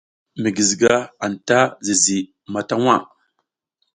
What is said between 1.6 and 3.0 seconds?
si zizi mata waʼa.